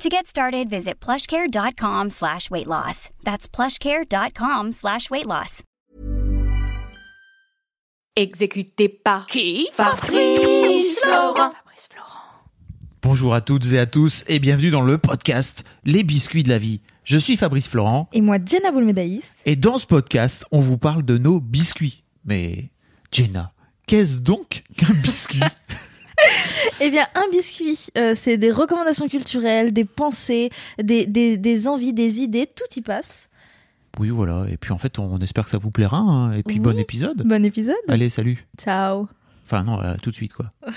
To 0.00 0.08
get 0.08 0.26
started, 0.26 0.70
visit 0.70 0.98
plushcare.com 0.98 2.08
slash 2.08 2.50
weight 2.50 2.66
loss. 2.66 3.10
That's 3.22 3.46
plushcare.com 3.46 4.72
slash 4.72 5.10
weight 5.10 5.26
loss. 5.26 5.62
Exécuté 8.16 8.88
par 8.88 9.26
qui? 9.26 9.68
Fabrice 9.74 10.98
Florent. 11.02 11.52
Fabrice 11.52 11.88
Florent. 11.92 12.18
Bonjour 13.02 13.34
à 13.34 13.42
toutes 13.42 13.72
et 13.72 13.78
à 13.78 13.84
tous 13.84 14.24
et 14.26 14.38
bienvenue 14.38 14.70
dans 14.70 14.80
le 14.80 14.96
podcast 14.96 15.64
Les 15.84 16.02
biscuits 16.02 16.44
de 16.44 16.48
la 16.48 16.56
vie. 16.58 16.80
Je 17.04 17.18
suis 17.18 17.36
Fabrice 17.36 17.68
Florent 17.68 18.08
Et 18.14 18.22
moi, 18.22 18.38
Jenna 18.42 18.72
Boulmedaïs. 18.72 19.30
et 19.44 19.56
dans 19.56 19.76
ce 19.76 19.84
podcast, 19.84 20.46
on 20.50 20.60
vous 20.60 20.78
parle 20.78 21.04
de 21.04 21.18
nos 21.18 21.40
biscuits. 21.40 22.04
Mais 22.24 22.70
Jenna, 23.12 23.52
qu'est-ce 23.86 24.16
donc 24.20 24.62
qu'un 24.78 24.94
biscuit? 24.94 25.40
Eh 26.80 26.90
bien, 26.90 27.06
un 27.14 27.28
biscuit, 27.30 27.88
euh, 27.98 28.14
c'est 28.16 28.38
des 28.38 28.50
recommandations 28.50 29.08
culturelles, 29.08 29.72
des 29.72 29.84
pensées, 29.84 30.50
des, 30.82 31.06
des, 31.06 31.36
des 31.36 31.68
envies, 31.68 31.92
des 31.92 32.20
idées, 32.20 32.46
tout 32.46 32.64
y 32.74 32.80
passe. 32.80 33.28
Oui, 33.98 34.08
voilà. 34.10 34.46
Et 34.48 34.56
puis 34.56 34.72
en 34.72 34.78
fait, 34.78 34.98
on 34.98 35.18
espère 35.18 35.44
que 35.44 35.50
ça 35.50 35.58
vous 35.58 35.70
plaira. 35.70 35.98
hein. 35.98 36.32
Et 36.32 36.42
puis 36.42 36.54
Oui. 36.56 36.60
bon 36.60 36.78
épisode. 36.78 37.22
Bon 37.26 37.44
épisode. 37.44 37.74
Allez, 37.88 38.08
salut. 38.08 38.46
Ciao. 38.58 39.08
Enfin 39.44 39.64
non, 39.64 39.78
là, 39.78 39.96
tout 40.00 40.10
de 40.10 40.14
suite 40.14 40.32
quoi. 40.32 40.52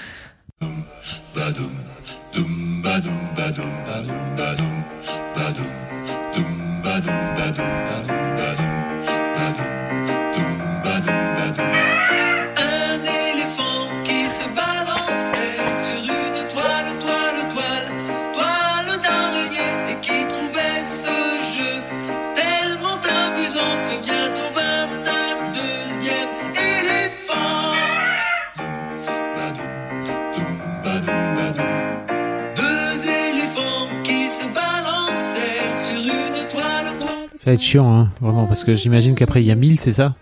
Ça 37.43 37.49
va 37.49 37.55
être 37.55 37.61
chiant, 37.61 37.93
hein, 37.93 38.09
vraiment, 38.21 38.45
parce 38.45 38.63
que 38.63 38.73
j'imagine 38.73 39.15
qu'après 39.15 39.43
il 39.43 39.45
y 39.45 39.51
a 39.51 39.55
1000, 39.55 39.77
c'est 39.77 39.91
ça? 39.91 40.15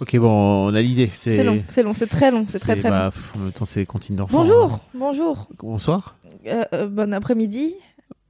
Ok, 0.00 0.16
bon, 0.16 0.68
on 0.68 0.74
a 0.76 0.80
l'idée. 0.80 1.10
C'est 1.12 1.42
long, 1.42 1.64
c'est 1.66 1.82
long, 1.82 1.92
c'est 1.92 2.06
très 2.06 2.30
long, 2.30 2.44
c'est 2.46 2.60
très 2.60 2.76
très 2.76 2.88
bah, 2.88 3.06
long. 3.06 3.10
pff, 3.10 3.32
En 3.34 3.38
même 3.40 3.52
temps, 3.52 3.64
c'est 3.64 3.84
continue 3.84 4.18
d'enfant. 4.18 4.38
Bonjour, 4.38 4.78
bonjour. 4.94 5.48
Bonsoir. 5.58 6.16
Euh, 6.46 6.64
euh, 6.72 6.86
bon 6.86 7.12
après-midi. 7.12 7.74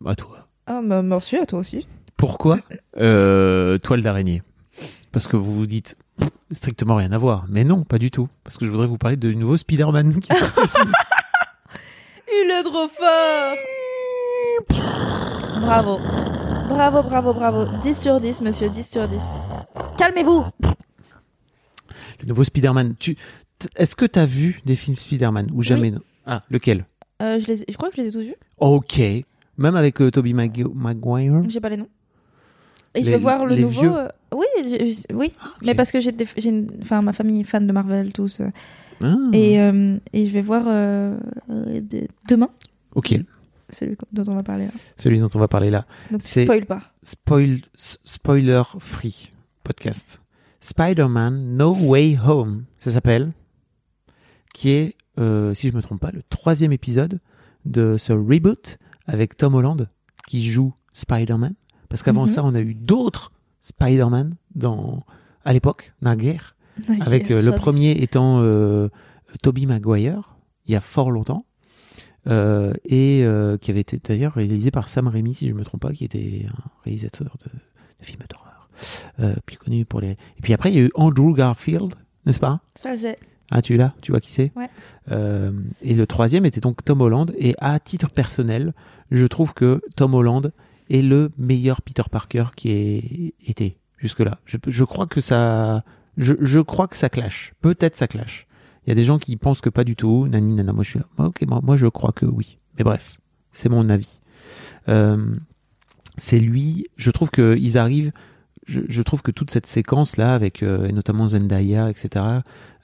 À 0.07 0.15
toi. 0.15 0.49
Ah, 0.67 0.81
bah, 0.83 1.03
merci 1.03 1.37
à 1.37 1.45
toi 1.45 1.59
aussi. 1.59 1.87
Pourquoi 2.17 2.61
euh, 2.97 3.77
toile 3.77 4.01
d'araignée? 4.01 4.43
Parce 5.13 5.27
que 5.27 5.37
vous 5.37 5.53
vous 5.53 5.67
dites 5.67 5.99
strictement 6.53 6.97
rien 6.97 7.13
à 7.13 7.19
voir. 7.19 7.45
Mais 7.49 7.65
non, 7.65 7.85
pas 7.85 7.99
du 7.99 8.11
tout. 8.11 8.29
Parce 8.45 8.57
que 8.57 8.65
je 8.67 8.71
voudrais 8.71 8.87
vous 8.87 8.99
parler 8.99 9.17
de 9.17 9.33
nouveau 9.33 9.57
Spider-Man 9.57 10.19
qui 10.21 10.33
est 10.33 10.37
sorti 10.37 10.61
aussi. 10.61 10.79
Il 12.31 12.51
est 12.51 12.63
trop 12.63 12.89
fort 12.89 13.55
Bravo. 15.61 15.99
Bravo, 16.69 17.03
bravo, 17.03 17.33
bravo. 17.35 17.67
10 17.83 17.95
sur 18.01 18.21
10, 18.21 18.41
monsieur, 18.43 18.69
10 18.69 18.85
sur 18.87 19.09
10. 19.09 19.17
Calmez-vous 19.97 20.45
Le 22.21 22.27
nouveau 22.27 22.45
Spider-Man. 22.45 22.95
Tu... 22.99 23.17
Est-ce 23.77 23.97
que 23.97 24.05
tu 24.05 24.19
as 24.19 24.27
vu 24.27 24.61
des 24.65 24.77
films 24.77 24.97
Spider-Man 24.97 25.51
ou 25.53 25.63
jamais? 25.63 25.91
Non 25.91 26.01
Ah, 26.27 26.43
lequel? 26.51 26.87
Euh, 27.21 27.41
je, 27.41 27.47
les 27.47 27.57
je 27.69 27.77
crois 27.77 27.91
que 27.91 27.97
je 27.97 28.03
les 28.03 28.09
ai 28.09 28.13
tous 28.13 28.21
vus. 28.21 28.37
Ok. 28.59 29.01
Même 29.57 29.75
avec 29.75 30.01
euh, 30.01 30.11
Tobey 30.11 30.33
Mag- 30.33 30.65
Maguire? 30.73 31.41
J'ai 31.49 31.61
pas 31.61 31.69
les 31.71 31.77
noms. 31.79 31.89
Et 32.95 33.03
je 33.03 33.11
vais 33.11 33.19
voir 33.19 33.47
le 33.47 33.57
nouveau. 33.57 33.81
vieux. 33.81 33.93
euh, 33.97 34.09
Oui, 34.35 34.47
oui. 35.15 35.33
ok. 35.37 35.53
Mais 35.63 35.75
parce 35.75 35.93
que 35.93 36.01
j'ai, 36.01 36.13
une- 36.49 36.69
enfin, 36.83 37.03
ma 37.03 37.13
famille 37.13 37.41
est 37.41 37.45
fan 37.45 37.67
de 37.67 37.73
Marvel 37.73 38.13
tous. 38.13 38.41
euh, 38.41 38.49
Ah, 39.03 39.15
Et, 39.33 39.61
euh, 39.61 39.97
et 40.13 40.25
je 40.25 40.31
vais 40.31 40.41
voir 40.43 40.65
euh, 40.67 41.17
de- 41.49 42.09
demain 42.29 42.51
Ok, 42.97 43.15
celui 43.71 43.97
dont 44.13 44.25
on 44.27 44.35
va 44.35 44.43
parler 44.43 44.65
là. 44.65 44.73
celui 44.97 45.21
dont 45.21 45.29
on 45.35 45.39
va 45.39 45.47
parler 45.47 45.71
là. 45.71 45.87
Donc 46.11 46.23
spoil 46.23 46.67
pas. 46.67 46.81
Spoil, 47.05 47.61
spoiler 47.77 48.63
free 48.81 49.31
podcast. 49.63 50.21
Spider-Man 50.61 51.57
No 51.57 51.73
Way 51.75 52.19
Home, 52.27 52.65
ça 52.81 52.91
s'appelle, 52.91 53.31
qui 54.53 54.71
est, 54.71 54.97
euh, 55.21 55.55
si 55.55 55.69
je 55.71 55.77
me 55.77 55.83
trompe 55.83 56.01
pas, 56.01 56.11
le 56.11 56.23
troisième 56.29 56.73
épisode 56.73 57.21
de 57.65 57.97
ce 57.99 58.13
reboot 58.13 58.79
avec 59.07 59.37
Tom 59.37 59.55
Holland 59.55 59.89
qui 60.27 60.43
joue 60.49 60.75
Spider-Man. 60.93 61.55
Parce 61.89 62.03
qu'avant 62.03 62.23
Mhm. 62.23 62.29
ça, 62.29 62.45
on 62.45 62.55
a 62.55 62.61
eu 62.61 62.75
d'autres 62.75 63.33
Spider-Man 63.63 64.35
dans, 64.55 65.05
à 65.45 65.53
l'époque, 65.53 65.93
dans 66.03 66.11
la 66.11 66.17
guerre, 66.17 66.55
avec 67.01 67.31
euh, 67.31 67.41
le 67.43 67.53
premier 67.53 67.91
étant 68.03 68.41
euh, 68.41 68.89
Tobey 69.43 69.67
Maguire, 69.67 70.37
il 70.67 70.73
y 70.73 70.77
a 70.77 70.81
fort 70.81 71.11
longtemps. 71.11 71.45
euh, 72.27 72.75
et 72.85 73.23
euh, 73.25 73.57
qui 73.57 73.71
avait 73.71 73.81
été 73.81 73.99
d'ailleurs 73.99 74.35
réalisé 74.35 74.71
par 74.71 74.89
Sam 74.91 75.09
Raimi, 75.09 75.33
si 75.35 75.49
je 75.49 75.55
ne 75.55 75.59
me 75.59 75.65
trompe 75.65 75.81
pas, 75.83 75.93
qui 75.93 76.05
était 76.05 76.45
un 76.47 76.69
réalisateur 76.85 77.37
de, 77.45 77.51
de 77.51 78.05
films 78.05 78.21
d'horreur, 78.29 78.69
plus 79.47 79.57
connu 79.57 79.85
pour 79.87 80.01
les. 80.03 80.11
Et 80.11 80.43
puis 80.43 80.53
après, 80.53 80.71
il 80.71 80.77
y 80.77 80.79
a 80.81 80.83
eu 80.83 80.91
Andrew 80.95 81.33
Garfield, 81.35 81.95
n'est-ce 82.27 82.41
pas? 82.41 82.61
Ça 82.75 82.97
j'ai. 82.97 83.17
Ah, 83.51 83.63
tu 83.63 83.77
l'as 83.77 83.95
Tu 84.03 84.11
vois 84.13 84.21
qui 84.21 84.31
c'est? 84.31 84.53
Ouais. 84.57 84.69
Et 85.81 85.95
le 85.95 86.07
troisième 86.07 86.45
était 86.45 86.61
donc 86.61 86.85
Tom 86.85 87.01
Holland. 87.01 87.33
Et 87.39 87.55
à 87.61 87.81
titre 87.81 88.11
personnel, 88.11 88.75
je 89.11 89.25
trouve 89.27 89.55
que 89.55 89.81
Tom 89.97 90.13
Holland 90.15 90.53
est 90.89 91.03
le 91.03 91.31
meilleur 91.39 91.83
Peter 91.83 92.03
Parker 92.11 92.47
qui 92.57 92.71
ait 92.71 93.35
été 93.47 93.79
jusque-là. 93.99 94.39
Je, 94.45 94.57
je 94.67 94.85
crois 94.85 95.07
que 95.07 95.21
ça, 95.21 95.85
je, 96.17 96.35
je 96.41 96.61
crois 96.61 96.89
que 96.89 96.97
ça 96.97 97.09
clash. 97.09 97.55
Peut-être 97.61 97.97
ça 97.97 98.07
clash. 98.07 98.47
Il 98.87 98.91
y 98.91 98.93
a 98.93 98.95
des 98.95 99.05
gens 99.05 99.19
qui 99.19 99.37
pensent 99.37 99.61
que 99.61 99.71
pas 99.71 99.85
du 99.85 99.97
tout. 99.97 100.29
Nani, 100.29 100.55
nana, 100.55 100.73
moi 100.73 100.83
je 100.83 100.91
suis 100.91 100.99
là. 100.99 101.07
Ok, 101.19 101.43
moi, 101.47 101.61
moi 101.63 101.77
je 101.77 101.87
crois 101.87 102.13
que 102.13 102.25
oui. 102.27 102.59
Mais 102.79 102.85
bref, 102.85 103.19
c'est 103.53 103.69
mon 103.69 103.89
avis. 103.91 104.21
Euh, 104.89 105.37
c'est 106.17 106.41
lui. 106.41 106.85
Je 106.97 107.11
trouve 107.11 107.31
que 107.31 107.57
ils 107.59 107.77
arrivent. 107.77 108.13
Je, 108.67 108.81
je 108.89 109.03
trouve 109.03 109.23
que 109.23 109.31
toute 109.31 109.51
cette 109.51 109.67
séquence 109.67 110.17
là, 110.17 110.35
avec 110.35 110.63
euh, 110.63 110.87
et 110.87 110.93
notamment 110.93 111.29
Zendaya, 111.29 111.91
etc. 111.91 112.25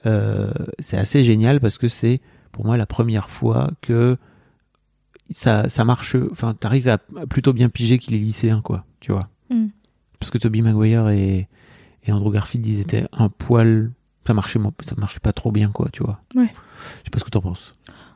euh, 0.05 0.51
c'est 0.79 0.97
assez 0.97 1.23
génial 1.23 1.59
parce 1.59 1.77
que 1.77 1.87
c'est 1.87 2.21
pour 2.51 2.65
moi 2.65 2.77
la 2.77 2.85
première 2.85 3.29
fois 3.29 3.71
que 3.81 4.17
ça, 5.29 5.69
ça 5.69 5.85
marche. 5.85 6.15
Enfin, 6.31 6.53
t'arrives 6.53 6.87
à 6.87 6.99
à 7.17 7.27
plutôt 7.27 7.53
bien 7.53 7.69
piger 7.69 7.97
qu'il 7.97 8.13
est 8.13 8.19
lycéen, 8.19 8.61
quoi. 8.61 8.85
Tu 8.99 9.11
vois. 9.11 9.29
Mm. 9.49 9.67
Parce 10.19 10.31
que 10.31 10.37
Toby 10.37 10.61
Maguire 10.61 11.09
et, 11.09 11.47
et 12.05 12.11
Andrew 12.11 12.31
Garfield, 12.31 12.65
ils 12.65 12.79
étaient 12.79 13.05
un 13.11 13.29
poil. 13.29 13.91
Ça 14.27 14.33
marchait, 14.33 14.59
ça 14.81 14.95
marchait 14.97 15.19
pas 15.19 15.33
trop 15.33 15.51
bien, 15.51 15.69
quoi, 15.69 15.89
tu 15.91 16.03
vois. 16.03 16.19
Ouais. 16.35 16.51
Je 16.99 17.05
sais 17.05 17.11
pas 17.11 17.19
ce 17.19 17.23
que 17.23 17.29
t'en 17.29 17.41
penses. 17.41 17.73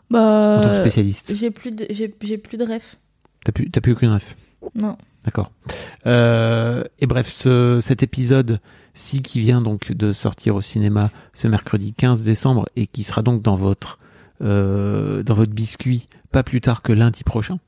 Bah. 0.10 0.58
En 0.60 0.64
tant 0.64 0.70
que 0.70 0.78
spécialiste. 0.78 1.36
J'ai 1.36 1.52
plus 1.52 1.72
de 1.72 1.86
j'ai, 1.90 2.14
j'ai 2.22 2.38
plus 2.38 2.58
de 2.58 2.66
ref. 2.66 2.98
T'as 3.44 3.52
plus, 3.52 3.70
t'as 3.70 3.82
plus 3.82 3.94
aucune 3.94 4.12
ref. 4.12 4.36
Non. 4.76 4.98
D'accord. 5.26 5.52
Euh, 6.06 6.84
et 7.00 7.06
bref, 7.06 7.30
ce, 7.30 7.80
cet 7.82 8.04
épisode-ci 8.04 9.22
qui 9.22 9.40
vient 9.40 9.62
donc 9.62 9.92
de 9.92 10.12
sortir 10.12 10.56
au 10.56 10.62
cinéma 10.62 11.12
ce 11.34 11.48
mercredi 11.48 11.94
15 11.94 12.22
décembre 12.22 12.68
et 12.76 12.88
qui 12.88 13.04
sera 13.04 13.22
donc 13.22 13.42
dans 13.42 13.56
votre, 13.56 14.00
euh, 14.42 15.24
dans 15.24 15.34
votre 15.34 15.52
biscuit 15.54 16.08
pas 16.32 16.44
plus 16.44 16.62
tard 16.62 16.82
que 16.82 16.92
lundi 16.94 17.24
prochain. 17.24 17.60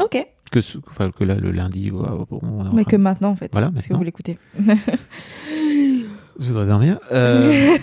Ok. 0.00 0.24
Que, 0.50 0.60
ce- 0.60 0.78
enfin, 0.88 1.10
que 1.10 1.24
là, 1.24 1.34
le 1.36 1.50
lundi. 1.50 1.90
on 1.92 2.02
est 2.02 2.68
en 2.68 2.72
Mais 2.74 2.82
train- 2.82 2.90
que 2.92 2.96
maintenant 2.96 3.30
en 3.30 3.36
fait. 3.36 3.50
Voilà, 3.52 3.70
Parce 3.70 3.86
que 3.86 3.92
maintenant. 3.92 3.98
vous 3.98 4.04
l'écoutez. 4.04 4.38
Je 6.38 6.46
voudrais 6.46 6.66
dormir. 6.66 6.98
Euh, 7.12 7.76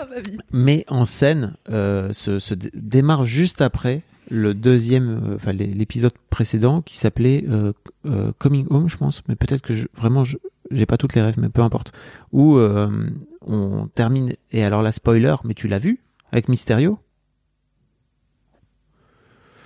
Ah, 0.00 0.06
mais 0.52 0.84
en 0.88 1.04
scène 1.04 1.54
euh, 1.70 2.12
se, 2.12 2.38
se 2.38 2.54
dé- 2.54 2.70
démarre 2.72 3.24
juste 3.24 3.60
après 3.60 4.02
le 4.30 4.54
deuxième, 4.54 5.08
euh, 5.32 5.34
enfin 5.34 5.52
l'é- 5.52 5.66
l'épisode 5.66 6.12
précédent 6.30 6.82
qui 6.82 6.96
s'appelait 6.96 7.44
euh, 7.48 7.72
euh, 8.06 8.30
Coming 8.38 8.66
Home, 8.70 8.88
je 8.88 8.96
pense. 8.96 9.22
Mais 9.26 9.34
peut-être 9.34 9.60
que 9.60 9.74
je, 9.74 9.86
vraiment, 9.96 10.24
je- 10.24 10.36
j'ai 10.70 10.86
pas 10.86 10.96
toutes 10.98 11.14
les 11.16 11.22
rêves, 11.22 11.34
mais 11.38 11.48
peu 11.48 11.62
importe. 11.62 11.92
Où 12.32 12.56
euh, 12.58 13.08
on 13.44 13.88
termine. 13.92 14.34
Et 14.52 14.62
alors 14.62 14.82
la 14.82 14.92
spoiler, 14.92 15.34
mais 15.44 15.54
tu 15.54 15.66
l'as 15.66 15.80
vu 15.80 15.98
avec 16.30 16.48
Mysterio? 16.48 17.00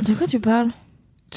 De 0.04 0.14
quoi 0.14 0.26
tu 0.26 0.40
parles 0.40 0.70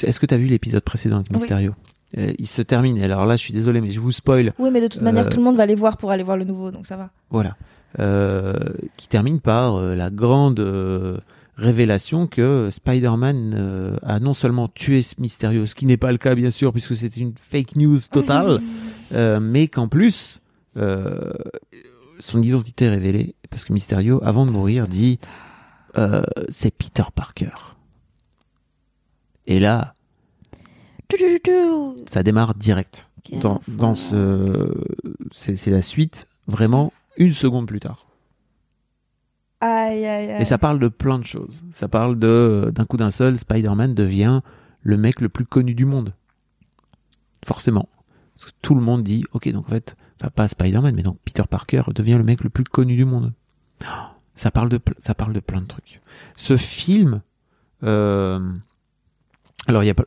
est-ce 0.04 0.20
que 0.20 0.26
tu 0.26 0.34
as 0.34 0.38
vu 0.38 0.48
l'épisode 0.48 0.84
précédent 0.84 1.18
avec 1.18 1.28
Oui. 1.30 1.38
Mysterio 1.38 1.74
Euh, 2.18 2.34
Il 2.38 2.48
se 2.48 2.62
termine. 2.62 3.02
Alors 3.02 3.26
là, 3.26 3.38
je 3.38 3.42
suis 3.42 3.54
désolé, 3.54 3.80
mais 3.80 3.92
je 3.92 4.02
vous 4.02 4.12
spoil. 4.12 4.52
Oui, 4.60 4.70
mais 4.70 4.82
de 4.82 4.88
toute 4.88 5.02
manière, 5.02 5.26
Euh, 5.26 5.30
tout 5.30 5.38
le 5.38 5.44
monde 5.46 5.56
va 5.56 5.64
aller 5.64 5.76
voir 5.76 5.96
pour 5.96 6.12
aller 6.12 6.24
voir 6.24 6.36
le 6.36 6.44
nouveau, 6.44 6.70
donc 6.70 6.86
ça 6.86 6.98
va. 6.98 7.12
Voilà. 7.30 7.56
Euh, 8.00 8.54
qui 8.98 9.08
termine 9.08 9.40
par 9.40 9.76
euh, 9.78 9.96
la 9.96 10.10
grande 10.10 10.60
révélation 11.56 12.28
que 12.28 12.70
Spider-Man 12.72 13.98
a 14.04 14.20
non 14.20 14.34
seulement 14.34 14.68
tué 14.68 15.02
ce 15.02 15.16
Mysterio, 15.20 15.66
ce 15.66 15.76
qui 15.76 15.86
n'est 15.86 15.96
pas 15.96 16.12
le 16.12 16.18
cas 16.18 16.36
bien 16.36 16.52
sûr 16.52 16.74
puisque 16.74 16.96
c'était 16.98 17.22
une 17.22 17.34
fake 17.40 17.78
news 17.78 18.00
totale, 18.12 18.60
mais 19.42 19.70
qu'en 19.70 19.88
plus 19.88 20.42
euh, 20.76 21.32
son 22.20 22.42
identité 22.42 22.86
est 22.86 22.90
révélée 22.90 23.36
parce 23.50 23.64
que 23.64 23.72
Mysterio, 23.72 24.20
avant 24.26 24.46
de 24.46 24.52
mourir, 24.52 24.88
dit 24.88 25.20
euh, 25.98 26.24
c'est 26.50 26.72
Peter 26.72 27.04
Parker. 27.16 27.52
Et 29.48 29.60
là, 29.60 29.94
ça 32.08 32.24
démarre 32.24 32.56
direct. 32.56 33.10
Dans, 33.42 33.62
dans 33.68 33.96
ce, 33.96 34.72
c'est 35.32 35.72
la 35.72 35.82
suite 35.82 36.28
vraiment 36.48 36.94
une 37.18 37.34
seconde 37.34 37.68
plus 37.68 37.80
tard. 37.80 38.06
Aïe, 39.62 40.06
aïe, 40.06 40.32
aïe. 40.32 40.42
Et 40.42 40.46
ça 40.46 40.58
parle 40.60 40.78
de 40.78 40.90
plein 40.90 41.18
de 41.18 41.26
choses. 41.26 41.64
Ça 41.72 41.88
parle 41.88 42.20
de 42.20 42.72
d'un 42.76 42.86
coup 42.86 42.98
d'un 42.98 43.10
seul, 43.10 43.40
Spider-Man 43.40 43.96
devient 43.96 44.42
le 44.82 44.98
mec 44.98 45.22
le 45.22 45.30
plus 45.30 45.46
connu 45.46 45.74
du 45.74 45.86
monde. 45.86 46.14
Forcément. 47.44 47.90
Parce 48.36 48.46
que 48.46 48.56
tout 48.62 48.76
le 48.76 48.82
monde 48.82 49.04
dit, 49.04 49.24
ok, 49.32 49.50
donc 49.52 49.66
en 49.66 49.70
fait, 49.70 49.96
enfin 50.20 50.30
pas 50.30 50.48
Spider-Man, 50.48 50.94
mais 50.96 51.04
donc 51.04 51.18
Peter 51.26 51.44
Parker 51.50 51.82
devient 51.96 52.18
le 52.18 52.24
mec 52.24 52.44
le 52.44 52.50
plus 52.50 52.66
connu 52.66 52.96
du 52.96 53.06
monde. 53.06 53.34
Oh, 53.84 53.88
Ça 54.36 54.52
parle 54.52 54.70
de, 54.70 54.80
ça 55.00 55.16
parle 55.16 55.34
de 55.34 55.40
plein 55.40 55.62
de 55.62 55.68
trucs. 55.68 56.02
Ce 56.36 56.58
film, 56.58 57.22
euh, 57.84 58.40
alors 59.68 59.84
pas, 59.96 60.06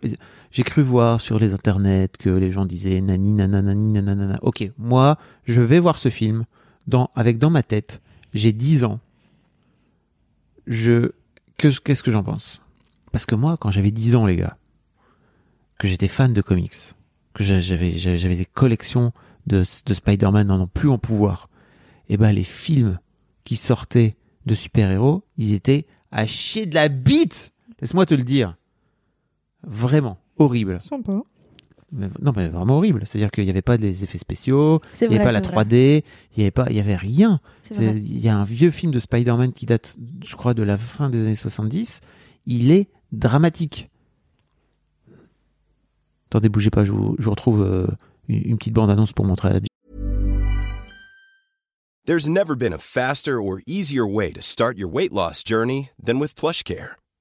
j'ai 0.51 0.63
cru 0.63 0.83
voir 0.83 1.21
sur 1.21 1.39
les 1.39 1.53
internets 1.55 2.09
que 2.19 2.31
les 2.31 2.51
gens 2.51 2.65
disaient 2.67 3.01
nani 3.01 3.35
nananani 3.35 3.93
nanana. 3.93 4.39
Ok, 4.43 4.71
moi, 4.79 5.19
je 5.45 5.61
vais 5.61 5.81
voir 5.81 5.99
ce 5.99 6.09
film 6.11 6.45
dans, 6.87 7.11
avec 7.15 7.39
dans 7.39 7.51
ma 7.51 7.63
tête, 7.63 8.01
j'ai 8.35 8.53
10 8.53 8.85
ans 8.85 9.01
je 10.67 11.13
que 11.57 11.69
qu'est-ce 11.81 12.03
que 12.03 12.13
j'en 12.13 12.23
pense? 12.23 12.61
Parce 13.13 13.27
que 13.27 13.35
moi, 13.35 13.57
quand 13.57 13.71
j'avais 13.71 13.91
10 13.91 14.15
ans, 14.17 14.27
les 14.27 14.37
gars, 14.37 14.57
que 15.79 15.89
j'étais 15.89 16.09
fan 16.09 16.33
de 16.33 16.43
comics, 16.43 16.95
que 17.35 17.43
j'a- 17.45 17.61
j'avais 17.61 18.37
des 18.37 18.45
collections 18.45 19.13
de, 19.47 19.65
de 19.87 19.95
Spider-Man 19.95 20.51
en 20.51 20.67
plus 20.67 20.89
en 20.91 20.99
pouvoir, 20.99 21.49
et 22.09 22.17
ben 22.17 22.33
les 22.33 22.45
films 22.45 22.99
qui 23.45 23.57
sortaient 23.57 24.17
de 24.47 24.55
super-héros, 24.55 25.25
ils 25.37 25.53
étaient 25.55 25.87
à 26.13 26.27
chier 26.27 26.67
de 26.67 26.75
la 26.75 26.89
bite. 26.89 27.53
Laisse-moi 27.81 28.07
te 28.07 28.15
le 28.15 28.25
dire. 28.25 28.57
Vraiment 29.67 30.19
horrible. 30.39 30.81
Sympa. 30.81 31.23
Mais- 31.91 32.09
non 32.21 32.33
mais 32.37 32.49
vraiment 32.49 32.77
horrible. 32.77 33.03
C'est-à-dire 33.07 33.31
qu'il 33.31 33.45
n'y 33.45 33.51
avait 33.51 33.63
pas 33.63 33.79
des 33.79 34.05
effets 34.05 34.19
spéciaux, 34.19 34.81
C'est 34.93 35.07
il 35.07 35.09
n'y 35.11 35.15
avait 35.17 35.25
pas 35.25 35.33
la 35.33 35.39
c'est 35.41 35.47
vrai. 35.47 35.65
3D, 35.65 36.05
il 36.33 36.39
n'y 36.39 36.45
avait 36.45 36.51
pas, 36.51 36.67
il 36.71 36.77
y 36.77 36.81
avait 36.81 36.97
rien. 36.97 37.41
C'est 37.63 37.75
C'est- 37.75 37.87
vrai. 37.93 37.99
Il 38.01 38.19
y 38.21 38.29
a 38.29 38.37
un 38.37 38.45
vieux 38.45 38.71
film 38.71 38.93
de 38.93 38.99
Spider-Man 38.99 39.53
qui 39.53 39.65
date, 39.67 39.97
je 40.25 40.37
crois, 40.37 40.55
de 40.55 40.63
la 40.63 40.77
fin 40.79 41.09
des 41.11 41.21
années 41.21 41.35
70. 41.35 42.01
Il 42.47 42.71
est 42.71 42.89
dramatique. 43.13 43.91
Attendez, 46.31 46.51
bougez 46.51 46.71
pas, 46.71 46.85
je 46.85 46.93
vous, 46.93 47.17
je 47.19 47.25
vous 47.25 47.31
retrouve 47.31 47.63
euh, 47.63 47.87
une, 48.29 48.43
une 48.51 48.59
petite 48.59 48.75
bande-annonce 48.75 49.13
pour 49.15 49.25
montrer 49.25 49.49
à 49.49 49.61
There's 52.07 52.29
never 52.29 52.55
been 52.55 52.73
a 52.73 52.79
faster 52.79 53.39
or 53.39 53.61
easier 53.67 54.03
way 54.03 54.31
to 54.33 54.41
start 54.43 54.79
your 54.79 54.91
weight 54.91 55.13
loss 55.13 55.43
journey 55.45 55.91
than 56.03 56.19
with 56.19 56.35
PlushCare. 56.35 56.97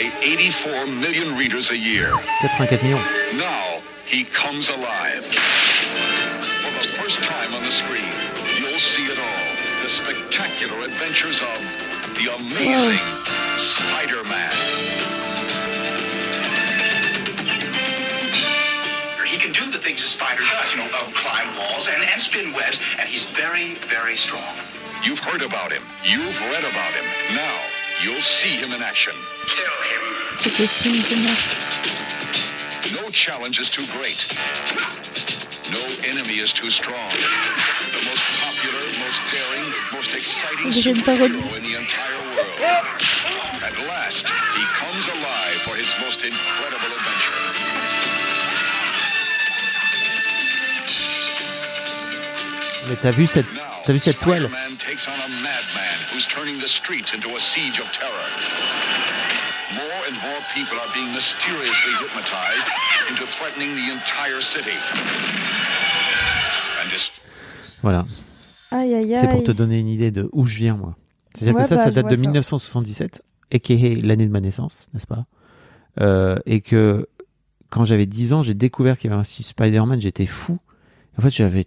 by 0.00 0.12
84 0.22 0.86
million 0.86 1.36
readers 1.36 1.70
a 1.70 1.76
year. 1.76 2.14
84 2.42 2.66
millions. 2.68 3.06
Now 3.34 3.82
he 4.06 4.24
comes 4.24 4.68
alive. 4.68 5.24
For 5.24 6.72
the 6.72 6.88
first 6.96 7.22
time 7.22 7.54
on 7.54 7.62
the 7.62 7.70
screen, 7.70 8.08
you'll 8.58 8.78
see 8.78 9.04
it 9.04 9.18
all. 9.18 9.82
The 9.82 9.88
spectacular 9.88 10.80
adventures 10.80 11.40
of 11.40 11.58
the 12.16 12.34
amazing 12.34 13.04
Spider-Man. 13.58 14.54
He 19.26 19.36
can 19.38 19.52
do 19.52 19.70
the 19.70 19.78
things 19.78 20.02
a 20.02 20.06
spider 20.06 20.42
does, 20.42 20.72
you 20.72 20.78
know, 20.78 20.88
uh, 20.92 21.10
climb 21.12 21.56
walls 21.56 21.88
and, 21.88 22.02
and 22.02 22.20
spin 22.20 22.52
webs, 22.52 22.80
and 22.98 23.08
he's 23.08 23.26
very, 23.26 23.76
very 23.88 24.16
strong. 24.16 24.56
You've 25.04 25.20
heard 25.20 25.42
about 25.42 25.72
him. 25.72 25.82
You've 26.04 26.38
read 26.40 26.64
about 26.64 26.92
him. 26.92 27.04
Now 27.34 27.60
you'll 28.02 28.20
see 28.20 28.56
him 28.56 28.72
in 28.72 28.82
action. 28.82 29.14
Kill 29.46 29.64
him. 29.90 30.02
Ce 30.34 30.48
costume, 30.50 30.94
il 30.94 31.02
fait 31.02 31.16
mal. 31.16 31.36
No 33.02 33.08
challenge 33.10 33.60
is 33.60 33.68
too 33.70 33.86
great. 33.98 34.26
No 35.70 35.80
enemy 36.04 36.38
is 36.40 36.52
too 36.52 36.70
strong. 36.70 37.10
The 37.92 38.02
most 38.08 38.22
popular, 38.42 38.82
most 38.98 39.20
daring, 39.30 39.72
most 39.92 40.14
exciting 40.14 40.66
On 40.66 40.70
dirait 40.70 40.90
une 40.96 41.02
parodie. 41.02 41.38
superhero 41.38 41.56
in 41.58 41.62
the 41.62 41.76
entire 41.78 42.20
world. 42.34 42.60
At 43.62 43.76
last, 43.86 44.26
he 44.26 44.64
comes 44.80 45.06
alive 45.06 45.58
for 45.64 45.76
his 45.76 45.88
most 46.00 46.24
incredible 46.24 46.90
adventure. 46.98 48.50
Mais 52.88 52.96
t'as 52.96 53.10
vu 53.10 53.26
cette, 53.26 53.46
Now, 53.54 53.60
t'as 53.90 53.94
vu 53.94 53.98
cette 53.98 54.20
toile 54.20 54.46
Spider-Man 54.46 54.76
takes 54.78 55.08
on 55.08 55.18
a 55.18 55.28
madman 55.42 55.98
who's 56.14 56.26
turning 56.28 56.60
the 56.60 56.66
streets 56.68 57.12
into 57.12 57.28
a 57.34 57.40
siege 57.40 57.80
of 57.80 57.90
terror. 57.90 58.30
More 59.74 60.02
and 60.08 60.14
more 60.22 60.40
people 60.54 60.78
are 60.78 60.92
being 60.94 61.12
mysteriously 61.12 61.92
hypnotized 61.98 62.68
into 63.10 63.26
threatening 63.26 63.74
the 63.74 63.90
entire 63.92 64.40
city. 64.40 64.78
And 66.82 66.90
this 66.90 67.10
Voilà. 67.82 68.06
Aïe, 68.70 68.94
aïe, 68.94 69.14
aïe. 69.14 69.18
C'est 69.20 69.28
pour 69.28 69.42
te 69.42 69.50
donner 69.50 69.80
une 69.80 69.88
idée 69.88 70.10
de 70.12 70.28
où 70.32 70.46
je 70.46 70.54
viens, 70.56 70.76
moi. 70.76 70.94
C'est-à-dire 71.34 71.56
Ouais, 71.56 71.62
que 71.62 71.68
ça, 71.68 71.76
bah, 71.76 71.84
ça 71.84 71.90
date 71.90 72.06
de 72.06 72.14
ça. 72.14 72.20
1977, 72.20 73.22
a.k.a. 73.52 73.74
l'année 74.06 74.26
de 74.26 74.30
ma 74.32 74.40
naissance, 74.40 74.88
n'est-ce 74.94 75.06
pas? 75.08 75.24
Euh, 76.00 76.36
Et 76.46 76.60
que 76.60 77.08
quand 77.70 77.84
j'avais 77.84 78.06
10 78.06 78.32
ans, 78.34 78.42
j'ai 78.44 78.54
découvert 78.54 78.98
qu'il 78.98 79.10
y 79.10 79.12
avait 79.12 79.20
un 79.20 79.24
Spider-Man, 79.24 80.00
j'étais 80.00 80.26
fou. 80.26 80.58
En 81.18 81.22
fait, 81.22 81.30
j'avais 81.30 81.66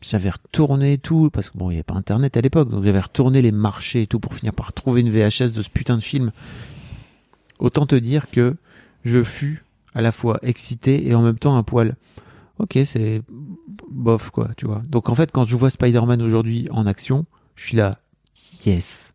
j'avais 0.00 0.30
retourné 0.30 0.98
tout, 0.98 1.30
parce 1.32 1.50
que 1.50 1.58
bon, 1.58 1.70
il 1.70 1.74
n'y 1.74 1.76
avait 1.76 1.84
pas 1.84 1.94
Internet 1.94 2.36
à 2.36 2.40
l'époque, 2.40 2.70
donc 2.70 2.84
j'avais 2.84 3.00
retourné 3.00 3.42
les 3.42 3.52
marchés 3.52 4.02
et 4.02 4.06
tout 4.06 4.20
pour 4.20 4.34
finir 4.34 4.52
par 4.52 4.72
trouver 4.72 5.02
une 5.02 5.10
VHS 5.10 5.52
de 5.52 5.62
ce 5.62 5.68
putain 5.68 5.96
de 5.96 6.02
film. 6.02 6.32
Autant 7.58 7.86
te 7.86 7.94
dire 7.94 8.30
que 8.30 8.56
je 9.04 9.22
fus 9.22 9.64
à 9.94 10.02
la 10.02 10.12
fois 10.12 10.38
excité 10.42 11.06
et 11.06 11.14
en 11.14 11.22
même 11.22 11.38
temps 11.38 11.56
un 11.56 11.62
poil. 11.62 11.96
Ok, 12.58 12.78
c'est 12.84 13.22
bof, 13.90 14.30
quoi, 14.30 14.50
tu 14.56 14.66
vois. 14.66 14.82
Donc 14.88 15.08
en 15.08 15.14
fait, 15.14 15.32
quand 15.32 15.46
je 15.46 15.56
vois 15.56 15.70
Spider-Man 15.70 16.20
aujourd'hui 16.22 16.68
en 16.70 16.86
action, 16.86 17.26
je 17.56 17.66
suis 17.66 17.76
là, 17.76 17.98
yes. 18.66 19.12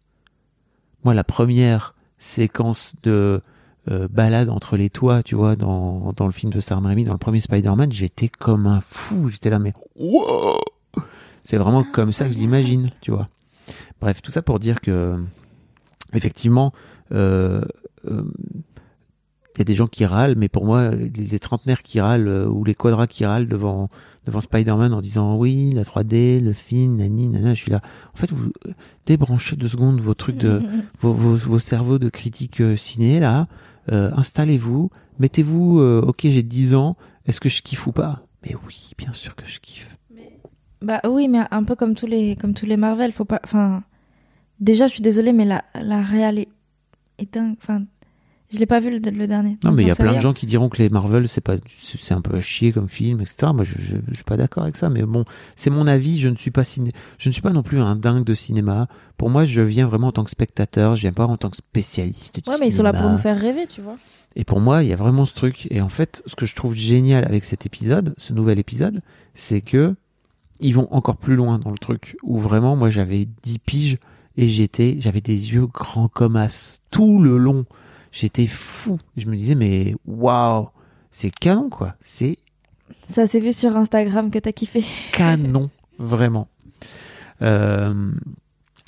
Moi, 1.04 1.14
la 1.14 1.24
première 1.24 1.94
séquence 2.18 2.94
de 3.04 3.42
euh, 3.88 4.08
balade 4.08 4.50
entre 4.50 4.78
les 4.78 4.90
toits, 4.90 5.22
tu 5.22 5.36
vois, 5.36 5.56
dans, 5.56 6.12
dans 6.14 6.26
le 6.26 6.32
film 6.32 6.52
de 6.52 6.60
Sam 6.60 6.86
Raimi, 6.86 7.04
dans 7.04 7.14
le 7.14 7.20
premier 7.20 7.40
Spider-Man, 7.40 7.92
j'étais 7.92 8.30
comme 8.30 8.66
un 8.66 8.82
fou. 8.82 9.30
J'étais 9.30 9.52
là, 9.52 9.60
mais 9.60 9.74
wow 9.96 10.58
C'est 11.46 11.58
vraiment 11.58 11.84
comme 11.84 12.12
ça 12.12 12.26
que 12.26 12.34
je 12.34 12.38
l'imagine, 12.38 12.90
tu 13.00 13.12
vois. 13.12 13.30
Bref, 14.02 14.22
tout 14.22 14.32
ça 14.32 14.42
pour 14.42 14.60
dire 14.60 14.82
que, 14.82 15.16
effectivement, 16.14 16.74
euh, 17.14 17.62
il 18.04 19.60
y 19.60 19.62
a 19.62 19.64
des 19.64 19.76
gens 19.76 19.88
qui 19.88 20.06
râlent, 20.06 20.36
mais 20.36 20.50
pour 20.50 20.66
moi, 20.66 20.92
les, 20.92 21.40
trentenaires 21.40 21.82
qui 21.82 22.02
râlent 22.02 22.28
euh, 22.28 22.48
ou 22.48 22.66
les 22.66 22.76
quadras 22.76 23.08
qui 23.08 23.26
râlent 23.26 23.48
devant 23.48 23.90
devant 24.26 24.42
Spider-Man 24.42 24.94
en 24.94 25.02
disant 25.02 25.38
oui, 25.38 25.72
la 25.72 25.84
3D, 25.84 26.42
le 26.42 26.54
film, 26.54 26.98
nani, 26.98 27.28
nana, 27.28 27.54
je 27.54 27.62
suis 27.62 27.72
là. 27.72 27.82
En 28.14 28.18
fait, 28.18 28.32
vous 28.32 28.52
euh, 28.68 28.72
débranchez 29.06 29.56
deux 29.56 29.68
secondes 29.68 30.02
vos 30.02 30.14
trucs 30.14 30.38
de 30.38 30.62
vos, 31.00 31.14
vos, 31.14 31.36
vos 31.36 31.60
cerveaux 31.60 32.00
de 32.00 32.10
critique 32.10 32.62
euh, 32.62 32.76
ciné 32.76 33.20
là, 33.20 33.48
euh, 33.92 34.12
installez-vous, 34.16 34.90
mettez-vous, 35.20 35.80
euh, 35.80 36.02
ok, 36.02 36.22
j'ai 36.24 36.44
10 36.44 36.76
ans, 36.76 36.96
est-ce 37.26 37.40
que 37.40 37.50
je 37.50 37.62
kiffe 37.62 37.88
ou 37.88 37.92
pas? 37.92 38.24
Mais 38.44 38.56
oui, 38.66 38.92
bien 38.98 39.14
sûr 39.14 39.36
que 39.36 39.46
je 39.46 39.60
kiffe. 39.60 39.95
Bah 40.82 41.02
oui, 41.08 41.28
mais 41.28 41.40
un 41.52 41.64
peu 41.64 41.76
comme 41.76 41.96
tous 41.96 42.08
les, 42.08 42.36
comme 42.36 42.54
tous 42.54 42.66
les 42.66 42.78
Marvel, 42.78 43.12
faut 43.12 43.26
pas. 43.26 43.40
Enfin, 43.44 43.84
déjà, 44.60 44.88
je 44.88 44.94
suis 44.94 45.02
désolée, 45.02 45.34
mais 45.34 45.46
la, 45.46 45.64
la 45.74 46.02
réal 46.02 46.40
est, 46.40 46.50
est 47.18 47.34
dingue. 47.34 47.56
Enfin, 47.62 47.84
je 48.52 48.60
l'ai 48.60 48.66
pas 48.66 48.80
vu 48.80 48.92
le, 48.92 49.00
le 49.10 49.28
dernier. 49.28 49.58
Non, 49.64 49.72
mais 49.72 49.84
il 49.84 49.88
y 49.88 49.92
a 49.92 49.96
plein 49.96 50.14
de 50.14 50.20
gens 50.20 50.34
qui 50.34 50.46
diront 50.46 50.70
que 50.70 50.78
les 50.78 50.90
Marvel, 50.90 51.28
c'est 51.28 51.42
pas, 51.42 51.56
c'est 51.78 52.14
un 52.14 52.22
peu 52.22 52.36
à 52.38 52.42
chier 52.42 52.72
comme 52.72 52.88
film, 52.88 53.22
etc. 53.22 53.52
Moi, 53.54 53.64
je, 53.64 53.76
je, 53.80 53.96
je 54.08 54.14
suis 54.14 54.24
pas 54.24 54.38
d'accord 54.38 54.64
avec 54.64 54.76
ça, 54.76 54.90
mais 54.90 55.02
bon, 55.04 55.26
c'est 55.56 55.70
mon 55.70 55.88
avis. 55.88 56.20
Je 56.20 56.28
ne 56.30 56.36
suis 56.36 56.52
pas 56.52 56.64
ciné, 56.64 56.92
je 57.18 57.30
ne 57.30 57.34
suis 57.34 57.42
pas 57.42 57.52
non 57.52 57.64
plus 57.64 57.80
un 57.80 57.96
dingue 57.96 58.24
de 58.24 58.34
cinéma. 58.34 58.88
Pour 59.18 59.30
moi, 59.30 59.46
je 59.46 59.62
viens 59.62 59.88
vraiment 59.88 60.08
en 60.08 60.12
tant 60.12 60.24
que 60.24 60.32
spectateur. 60.32 60.96
Je 60.96 61.02
viens 61.02 61.14
pas 61.14 61.26
en 61.26 61.38
tant 61.38 61.50
que 61.50 61.58
spécialiste. 61.58 62.44
Du 62.44 62.50
Ouais, 62.50 62.58
mais 62.60 62.68
ils 62.68 62.72
sont 62.74 62.84
là 62.84 62.94
pour 62.94 63.10
nous 63.10 63.18
faire 63.18 63.40
rêver, 63.40 63.66
tu 63.68 63.82
vois. 63.82 63.98
Et 64.36 64.44
pour 64.44 64.60
moi, 64.60 64.84
il 64.84 64.90
y 64.90 64.94
a 64.94 64.98
vraiment 64.98 65.26
ce 65.26 65.34
truc. 65.34 65.68
Et 65.72 65.82
en 65.82 65.88
fait, 65.90 66.22
ce 66.26 66.36
que 66.36 66.46
je 66.46 66.54
trouve 66.56 66.76
génial 66.76 67.24
avec 67.26 67.46
cet 67.46 67.66
épisode, 67.66 68.14
ce 68.18 68.34
nouvel 68.34 68.60
épisode, 68.60 69.02
c'est 69.34 69.62
que 69.62 69.96
ils 70.60 70.74
vont 70.74 70.88
encore 70.92 71.18
plus 71.18 71.36
loin 71.36 71.60
dans 71.60 71.72
le 71.72 71.78
truc. 71.78 72.18
Où 72.24 72.38
vraiment, 72.40 72.76
moi, 72.76 72.90
j'avais 72.90 73.28
10 73.44 73.60
piges 73.60 73.98
et 74.38 74.48
j'étais, 74.48 74.98
j'avais 75.00 75.22
des 75.22 75.54
yeux 75.54 75.68
grands 75.68 76.08
comme 76.08 76.36
as 76.36 76.80
tout 76.92 77.22
le 77.22 77.38
long. 77.38 77.66
J'étais 78.12 78.48
fou. 78.48 78.98
Je 79.18 79.28
me 79.28 79.36
disais, 79.36 79.56
mais 79.56 79.96
waouh, 80.06 80.70
c'est 81.12 81.32
canon, 81.32 81.70
quoi. 81.70 81.96
C'est 82.00 82.38
Ça 83.10 83.28
s'est 83.28 83.40
vu 83.40 83.52
sur 83.52 83.76
Instagram 83.76 84.32
que 84.32 84.40
t'as 84.40 84.52
kiffé. 84.52 84.84
canon, 85.12 85.70
vraiment. 86.00 86.48
Euh, 87.42 88.12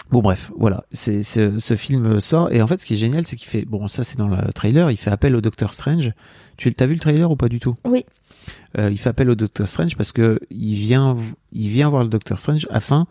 Bon 0.10 0.22
bref, 0.22 0.52
voilà, 0.56 0.86
c'est 0.94 1.22
ce 1.24 1.76
film 1.76 2.22
sort 2.22 2.52
et 2.52 2.62
en 2.62 2.68
fait 2.68 2.80
ce 2.80 2.86
qui 2.86 2.94
est 2.94 2.98
génial 2.98 3.28
c'est 3.28 3.36
qu'il 3.36 3.50
fait 3.50 3.66
bon 3.66 3.90
ça 3.90 4.06
c'est 4.06 4.18
dans 4.18 4.30
le 4.30 4.54
trailer, 4.54 4.90
il 4.90 4.98
fait 4.98 5.12
appel 5.12 5.36
au 5.36 5.42
Docteur 5.42 5.74
Strange. 5.74 6.14
Tu 6.56 6.74
t'as 6.74 6.86
vu 6.86 6.94
le 6.94 7.00
trailer 7.00 7.30
ou 7.30 7.36
pas 7.36 7.50
du 7.50 7.60
tout? 7.60 7.76
Oui. 7.84 8.06
Euh, 8.78 8.90
il 8.90 8.98
fait 8.98 9.10
appel 9.10 9.30
au 9.30 9.36
Docteur 9.36 9.68
Strange 9.68 9.98
parce 9.98 10.14
que 10.14 10.40
il 10.50 10.76
vient 10.76 11.18
il 11.52 11.68
vient 11.68 11.90
voir 11.90 12.04
le 12.04 12.10
Docteur 12.10 12.40
Strange 12.40 12.68
afin 12.72 13.06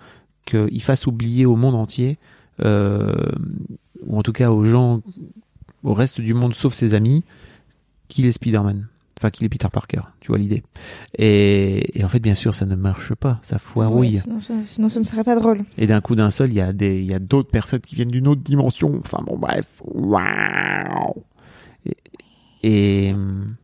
qu'il 0.46 0.82
fasse 0.82 1.06
oublier 1.06 1.44
au 1.44 1.54
monde 1.54 1.74
entier 1.74 2.16
euh, 2.64 3.14
ou 4.06 4.18
en 4.18 4.22
tout 4.22 4.32
cas 4.32 4.50
aux 4.50 4.64
gens 4.64 5.02
au 5.82 5.92
reste 5.92 6.22
du 6.22 6.32
monde 6.32 6.54
sauf 6.54 6.72
ses 6.72 6.94
amis 6.94 7.24
qu'il 8.08 8.24
est 8.24 8.32
Spider-Man. 8.32 8.86
Enfin, 9.18 9.30
qu'il 9.30 9.46
est 9.46 9.48
Peter 9.48 9.68
Parker, 9.72 10.00
tu 10.20 10.28
vois 10.28 10.36
l'idée. 10.36 10.62
Et, 11.16 11.98
et 11.98 12.04
en 12.04 12.08
fait, 12.08 12.20
bien 12.20 12.34
sûr, 12.34 12.52
ça 12.52 12.66
ne 12.66 12.74
marche 12.74 13.14
pas, 13.14 13.38
ça 13.40 13.58
foirouille. 13.58 14.16
Ouais, 14.16 14.20
sinon, 14.20 14.40
ça, 14.40 14.54
sinon, 14.62 14.88
ne 14.94 15.02
serait 15.02 15.24
pas 15.24 15.34
drôle. 15.36 15.62
Et 15.78 15.86
d'un 15.86 16.02
coup 16.02 16.16
d'un 16.16 16.28
seul, 16.30 16.50
il 16.50 16.56
y 16.56 16.60
a 16.60 16.74
des, 16.74 17.00
il 17.00 17.06
y 17.06 17.14
a 17.14 17.18
d'autres 17.18 17.50
personnes 17.50 17.80
qui 17.80 17.94
viennent 17.94 18.10
d'une 18.10 18.28
autre 18.28 18.42
dimension. 18.42 18.94
Enfin 18.98 19.22
bon, 19.26 19.38
bref, 19.38 19.80
waouh. 19.86 21.24
Et, 21.86 23.08
et, 23.08 23.12
hum, 23.14 23.56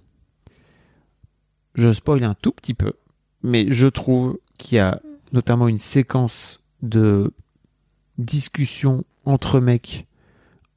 je 1.74 1.92
spoil 1.92 2.24
un 2.24 2.34
tout 2.34 2.52
petit 2.52 2.74
peu, 2.74 2.94
mais 3.42 3.66
je 3.70 3.88
trouve 3.88 4.38
qu'il 4.56 4.76
y 4.76 4.80
a 4.80 5.00
notamment 5.32 5.68
une 5.68 5.78
séquence 5.78 6.60
de 6.82 7.32
discussion 8.16 9.04
entre 9.24 9.60
mecs, 9.60 10.06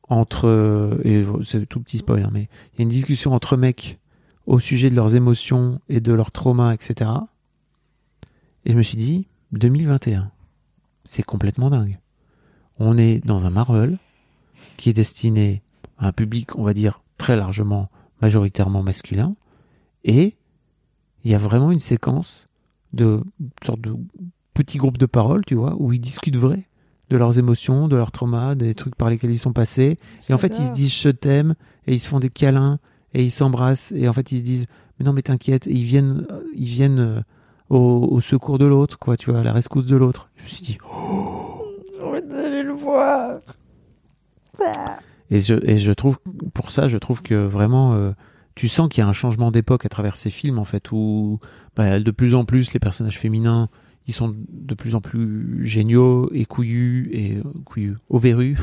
entre 0.10 1.00
et 1.04 1.26
c'est 1.44 1.66
tout 1.66 1.80
petit 1.80 2.00
spoil, 2.00 2.24
hein, 2.24 2.30
mais 2.34 2.50
il 2.74 2.80
y 2.80 2.82
a 2.82 2.84
une 2.84 2.90
discussion 2.90 3.34
entre 3.34 3.56
mecs 3.58 4.00
au 4.46 4.60
sujet 4.60 4.90
de 4.90 4.96
leurs 4.96 5.16
émotions 5.16 5.80
et 5.90 6.00
de 6.00 6.14
leurs 6.14 6.32
traumas, 6.32 6.74
etc. 6.74 7.12
Et 8.66 8.72
je 8.72 8.78
me 8.78 8.84
suis 8.84 8.98
dit, 8.98 9.28
2021 9.52 10.32
c'est 11.06 11.24
complètement 11.24 11.70
dingue. 11.70 12.00
On 12.80 12.98
est 12.98 13.26
dans 13.26 13.46
un 13.46 13.50
Marvel 13.50 13.98
qui 14.78 14.90
est 14.90 14.94
destiné 14.94 15.62
à 15.98 16.08
un 16.08 16.12
public, 16.12 16.56
on 16.58 16.64
va 16.64 16.74
dire, 16.74 17.02
très 17.18 17.36
largement, 17.36 17.90
majoritairement 18.22 18.84
masculin, 18.84 19.36
et 20.04 20.36
il 21.24 21.32
y 21.32 21.36
a 21.36 21.38
vraiment 21.38 21.72
une 21.72 21.80
séquence 21.80 22.48
de 22.94 23.22
une 23.40 23.50
sorte 23.64 23.82
de 23.82 23.96
petit 24.54 24.78
groupe 24.78 24.98
de 24.98 25.06
paroles, 25.06 25.46
tu 25.46 25.56
vois, 25.56 25.76
où 25.80 25.94
ils 25.94 26.00
discutent 26.00 26.38
vrai 26.38 26.68
de 27.10 27.18
leurs 27.18 27.38
émotions, 27.38 27.88
de 27.88 27.96
leurs 27.96 28.12
traumas, 28.12 28.56
des 28.56 28.74
trucs 28.74 28.96
par 28.96 29.10
lesquels 29.10 29.32
ils 29.32 29.40
sont 29.40 29.54
passés. 29.54 29.98
Et 30.28 30.34
en 30.34 30.38
fait, 30.38 30.58
ils 30.58 30.66
se 30.66 30.72
disent 30.72 30.94
je 30.94 31.10
t'aime, 31.10 31.56
et 31.88 31.94
ils 31.94 32.00
se 32.00 32.08
font 32.08 32.20
des 32.20 32.30
câlins, 32.30 32.80
et 33.16 33.24
ils 33.24 33.32
s'embrassent, 33.32 33.94
et 33.96 34.08
en 34.08 34.14
fait, 34.14 34.32
ils 34.32 34.40
se 34.40 34.44
disent 34.44 34.66
mais 35.00 35.06
non, 35.06 35.14
mais 35.14 35.22
t'inquiète, 35.22 35.68
et 35.68 35.72
ils 35.72 35.84
viennent, 35.84 36.28
ils 36.54 36.68
viennent 36.68 37.00
euh, 37.00 37.22
au, 37.70 38.08
au 38.12 38.20
secours 38.20 38.58
de 38.58 38.66
l'autre, 38.66 39.00
quoi, 39.00 39.18
tu 39.18 39.32
vois, 39.32 39.40
à 39.40 39.44
la 39.44 39.54
rescousse 39.54 39.86
de 39.86 39.96
l'autre. 39.96 40.30
Je 40.38 40.44
me 40.44 40.48
suis 40.48 40.64
dit, 40.66 40.78
J'ai 41.98 42.04
envie 42.04 42.22
d'aller 42.22 42.64
le 42.64 42.74
voir. 42.74 43.40
Et 45.32 45.40
je, 45.40 45.56
et 45.64 45.80
je 45.80 45.92
trouve, 45.92 46.18
pour 46.54 46.72
ça, 46.72 46.88
je 46.88 46.98
trouve 46.98 47.22
que 47.22 47.36
vraiment, 47.36 47.94
euh, 47.94 48.12
tu 48.54 48.68
sens 48.68 48.90
qu'il 48.90 49.02
y 49.02 49.06
a 49.06 49.08
un 49.08 49.14
changement 49.14 49.52
d'époque 49.52 49.86
à 49.86 49.90
travers 49.90 50.18
ces 50.18 50.30
films, 50.30 50.60
en 50.60 50.66
fait, 50.66 50.92
où 50.92 51.40
bah, 51.76 52.00
de 52.00 52.12
plus 52.12 52.36
en 52.36 52.46
plus 52.46 52.74
les 52.74 52.80
personnages 52.80 53.18
féminins, 53.18 53.70
ils 54.08 54.14
sont 54.14 54.36
de 54.38 54.76
plus 54.76 54.94
en 54.94 55.02
plus 55.02 55.66
géniaux 55.66 56.30
et 56.32 56.46
couillus 56.46 57.10
et 57.12 57.38
euh, 57.38 57.44
couillus, 57.66 57.98
ovérus. 58.10 58.60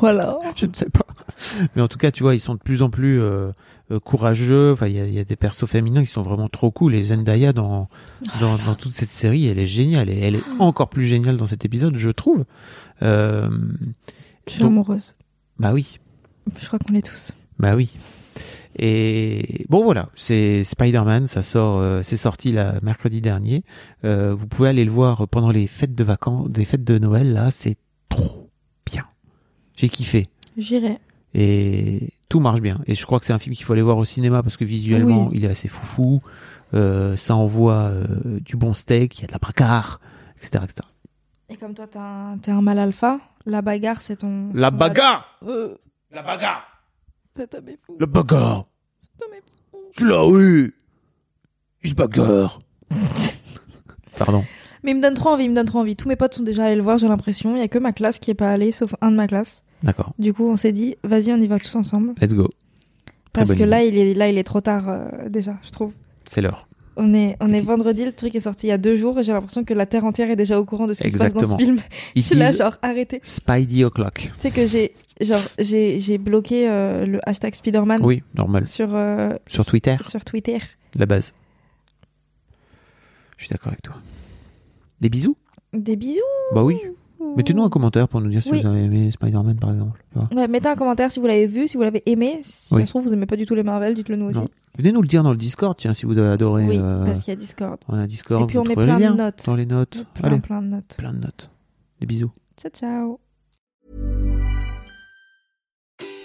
Voilà. 0.00 0.38
je 0.56 0.66
ne 0.66 0.74
sais 0.74 0.90
pas. 0.90 1.05
Mais 1.74 1.82
en 1.82 1.88
tout 1.88 1.98
cas, 1.98 2.10
tu 2.10 2.22
vois, 2.22 2.34
ils 2.34 2.40
sont 2.40 2.54
de 2.54 2.60
plus 2.60 2.82
en 2.82 2.90
plus 2.90 3.20
euh, 3.20 3.50
euh, 3.90 4.00
courageux. 4.00 4.72
Enfin, 4.72 4.86
il 4.86 4.94
y 4.96 5.00
a, 5.00 5.06
il 5.06 5.14
y 5.14 5.18
a 5.18 5.24
des 5.24 5.36
persos 5.36 5.66
féminins 5.66 6.02
qui 6.02 6.10
sont 6.10 6.22
vraiment 6.22 6.48
trop 6.48 6.70
cool. 6.70 6.94
Et 6.94 7.02
Zendaya 7.04 7.52
dans 7.52 7.88
dans, 8.40 8.56
dans 8.58 8.74
toute 8.74 8.92
cette 8.92 9.10
série, 9.10 9.46
elle 9.46 9.58
est 9.58 9.66
géniale 9.66 10.10
et 10.10 10.18
elle 10.20 10.36
est 10.36 10.44
encore 10.58 10.88
plus 10.88 11.06
géniale 11.06 11.36
dans 11.36 11.46
cet 11.46 11.64
épisode, 11.64 11.96
je 11.96 12.10
trouve. 12.10 12.44
Euh, 13.02 13.48
Je 14.46 14.52
suis 14.52 14.60
donc- 14.62 14.70
amoureuse. 14.72 15.14
bah 15.58 15.72
oui. 15.72 15.98
Je 16.60 16.66
crois 16.66 16.78
qu'on 16.78 16.92
l'est 16.92 17.02
tous. 17.08 17.32
Bah 17.58 17.74
oui. 17.74 17.96
Et 18.78 19.64
bon 19.70 19.82
voilà, 19.82 20.10
c'est 20.16 20.62
Spider-Man, 20.62 21.26
ça 21.26 21.42
sort, 21.42 21.78
euh, 21.80 22.02
c'est 22.02 22.18
sorti 22.18 22.52
là 22.52 22.74
mercredi 22.82 23.22
dernier. 23.22 23.64
Euh, 24.04 24.34
vous 24.34 24.46
pouvez 24.46 24.68
aller 24.68 24.84
le 24.84 24.90
voir 24.90 25.26
pendant 25.28 25.50
les 25.50 25.66
fêtes 25.66 25.94
de 25.94 26.04
vacances, 26.04 26.50
des 26.50 26.66
fêtes 26.66 26.84
de 26.84 26.98
Noël 26.98 27.32
là, 27.32 27.50
c'est 27.50 27.76
trop 28.10 28.50
bien. 28.84 29.06
J'ai 29.76 29.88
kiffé 29.88 30.26
J'irai. 30.58 30.98
Et 31.34 32.10
tout 32.28 32.40
marche 32.40 32.60
bien. 32.60 32.80
Et 32.86 32.94
je 32.94 33.04
crois 33.06 33.20
que 33.20 33.26
c'est 33.26 33.32
un 33.32 33.38
film 33.38 33.54
qu'il 33.54 33.64
faut 33.64 33.72
aller 33.72 33.82
voir 33.82 33.98
au 33.98 34.04
cinéma 34.04 34.42
parce 34.42 34.56
que 34.56 34.64
visuellement 34.64 35.26
Oui. 35.28 35.36
il 35.38 35.44
est 35.44 35.48
assez 35.48 35.68
foufou. 35.68 36.22
Euh, 36.74 37.16
ça 37.16 37.36
envoie 37.36 37.84
euh, 37.84 38.40
du 38.40 38.56
bon 38.56 38.74
steak, 38.74 39.18
il 39.18 39.22
y 39.22 39.24
a 39.24 39.26
de 39.28 39.32
la 39.32 39.38
bagarre, 39.38 40.00
etc., 40.38 40.64
etc. 40.64 40.74
Et 41.48 41.56
comme 41.56 41.74
toi, 41.74 41.86
t'es 41.86 42.50
un, 42.50 42.60
mal 42.62 42.78
alpha, 42.80 43.20
la 43.46 43.62
bagarre, 43.62 44.02
c'est 44.02 44.16
ton. 44.16 44.50
La 44.54 44.70
ton- 44.72 44.76
bagarre, 44.76 45.38
Euh, 45.46 45.76
la 46.10 46.22
bagarre, 46.22 46.66
cet 47.36 47.54
homme 47.54 47.68
est 47.68 47.76
fou. 47.80 47.96
la 48.00 48.06
bagarre. 48.06 48.66
Cet 49.02 49.22
homme 49.28 49.34
est 49.34 49.42
fou. 49.70 49.78
Je 49.96 50.04
la 50.06 50.26
oui. 50.26 50.72
Il 51.84 51.90
se 51.90 51.94
bagarre. 51.94 52.58
Pardon. 54.18 54.44
Mais 54.82 54.92
il 54.92 54.96
me 54.96 55.02
donne 55.02 55.14
trop 55.14 55.30
envie, 55.30 55.44
il 55.44 55.50
me 55.50 55.54
donne 55.54 55.66
trop 55.66 55.80
envie. 55.80 55.94
Tous 55.96 56.08
mes 56.08 56.16
potes 56.16 56.34
sont 56.34 56.42
déjà 56.42 56.64
allés 56.64 56.76
le 56.76 56.82
voir, 56.82 56.98
j'ai 56.98 57.08
l'impression. 57.08 57.54
Il 57.56 57.60
y 57.60 57.62
a 57.62 57.68
que 57.68 57.78
ma 57.78 57.92
classe 57.92 58.18
qui 58.18 58.30
est 58.30 58.34
pas 58.34 58.50
allée, 58.50 58.72
sauf 58.72 58.94
un 59.00 59.10
de 59.10 59.16
ma 59.16 59.26
classe. 59.28 59.62
D'accord. 59.86 60.12
Du 60.18 60.34
coup, 60.34 60.44
on 60.48 60.56
s'est 60.56 60.72
dit, 60.72 60.96
vas-y, 61.04 61.32
on 61.32 61.36
y 61.36 61.46
va 61.46 61.58
tous 61.58 61.74
ensemble. 61.76 62.12
Let's 62.20 62.34
go. 62.34 62.50
Parce 63.32 63.54
que 63.54 63.62
là, 63.62 63.82
il 63.84 63.96
est, 63.96 64.14
là, 64.14 64.28
il 64.28 64.36
est 64.38 64.44
trop 64.44 64.60
tard 64.60 64.88
euh, 64.88 65.28
déjà, 65.28 65.56
je 65.62 65.70
trouve. 65.70 65.92
C'est 66.24 66.40
l'heure. 66.40 66.66
On 66.96 67.12
est, 67.12 67.36
on 67.40 67.52
est 67.52 67.60
vendredi, 67.60 68.04
le 68.06 68.12
truc 68.12 68.34
est 68.34 68.40
sorti 68.40 68.66
il 68.68 68.70
y 68.70 68.72
a 68.72 68.78
deux 68.78 68.96
jours 68.96 69.18
et 69.18 69.22
j'ai 69.22 69.32
l'impression 69.32 69.64
que 69.64 69.74
la 69.74 69.84
terre 69.84 70.06
entière 70.06 70.30
est 70.30 70.36
déjà 70.36 70.58
au 70.58 70.64
courant 70.64 70.86
de 70.86 70.94
ce 70.94 71.02
qui 71.02 71.10
se 71.10 71.18
passe 71.18 71.34
dans 71.34 71.44
ce 71.44 71.56
film. 71.62 71.76
Je 72.16 72.22
suis 72.22 72.34
là, 72.36 72.52
genre, 72.54 72.76
arrêtez. 72.80 73.20
Spidey 73.22 73.84
o'clock. 73.84 74.32
Tu 74.36 74.40
sais 74.40 74.50
que 74.50 74.66
j'ai, 74.66 74.94
genre, 75.20 75.42
j'ai, 75.58 76.00
j'ai 76.00 76.16
bloqué 76.16 76.68
euh, 76.70 77.04
le 77.04 77.20
hashtag 77.28 77.54
Spider-Man 77.54 78.00
Oui, 78.02 78.22
normal. 78.34 78.64
sur, 78.66 78.94
euh, 78.94 79.34
Sur 79.46 79.66
Twitter, 79.66 79.96
sur 80.08 80.24
Twitter. 80.24 80.58
la 80.94 81.04
base. 81.04 81.34
Je 83.36 83.44
suis 83.44 83.50
d'accord 83.52 83.68
avec 83.68 83.82
toi. 83.82 83.96
Des 85.02 85.10
bisous? 85.10 85.36
Des 85.74 85.96
bisous. 85.96 86.20
Bah 86.54 86.64
oui. 86.64 86.78
Mettez-nous 87.36 87.62
un 87.64 87.70
commentaire 87.70 88.08
pour 88.08 88.20
nous 88.20 88.28
dire 88.30 88.42
si 88.42 88.50
Oui. 88.50 88.60
vous 88.60 88.66
avez 88.68 88.84
aimé 88.84 89.10
Spider-Man 89.10 89.58
par 89.58 89.70
exemple. 89.70 90.02
Ouais, 90.34 90.48
mettez 90.48 90.68
un 90.68 90.76
commentaire 90.76 91.10
si 91.10 91.18
vous 91.20 91.26
l'avez 91.26 91.46
vu, 91.46 91.66
si 91.68 91.76
vous 91.76 91.82
l'avez 91.82 92.02
aimé. 92.06 92.38
Si 92.42 92.72
Oui. 92.74 92.80
ça 92.80 92.86
se 92.86 92.90
trouve, 92.92 93.04
vous 93.04 93.12
aimez 93.12 93.26
pas 93.26 93.36
du 93.36 93.46
tout 93.46 93.54
les 93.54 93.62
Marvel, 93.62 93.94
dites-le 93.94 94.16
nous 94.16 94.26
aussi. 94.26 94.40
Non. 94.40 94.46
Venez 94.78 94.92
nous 94.92 95.00
le 95.02 95.08
dire 95.08 95.22
dans 95.22 95.30
le 95.30 95.36
Discord, 95.38 95.74
tiens, 95.78 95.94
si 95.94 96.04
vous 96.06 96.18
avez 96.18 96.28
adoré. 96.28 96.64
Oui, 96.66 96.76
euh, 96.78 97.04
parce 97.06 97.20
qu'il 97.20 97.32
y 97.32 97.36
a 97.36 97.40
Discord. 97.40 97.78
on 97.88 97.94
a 97.98 98.06
Discord. 98.06 98.42
Et 98.42 98.46
puis 98.46 98.58
on 98.58 98.64
met 98.64 98.74
plein 98.74 98.98
de 98.98 99.16
notes. 99.16 99.44
Dans 99.46 99.54
les 99.56 99.66
notes. 99.66 100.04
Plein, 100.14 100.28
Allez, 100.28 100.40
plein 100.40 100.60
de 100.62 100.68
notes. 100.68 100.94
plein 100.98 101.12
de 101.14 101.18
notes. 101.18 101.50
Des 102.00 102.06
bisous. 102.06 102.30
Ciao, 102.60 102.70
ciao. 102.70 103.20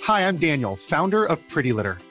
Hi, 0.07 0.23
I'm 0.27 0.37
Daniel, 0.37 0.75
founder 0.75 1.25
of 1.29 1.39
Pretty 1.47 1.71
Litter. 1.71 1.93